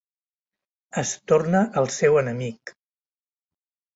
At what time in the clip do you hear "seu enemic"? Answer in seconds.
1.97-2.73